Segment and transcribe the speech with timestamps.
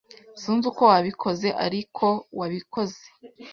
[0.41, 2.05] Sinzi uko wabikoze, ariko
[2.39, 3.01] wabikoze.